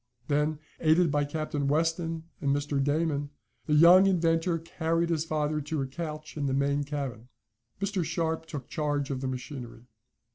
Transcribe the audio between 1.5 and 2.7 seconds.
Weston and